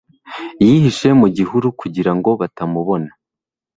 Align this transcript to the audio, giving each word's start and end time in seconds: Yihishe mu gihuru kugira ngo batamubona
Yihishe 0.65 1.09
mu 1.19 1.27
gihuru 1.37 1.67
kugira 1.79 2.11
ngo 2.17 2.29
batamubona 2.41 3.11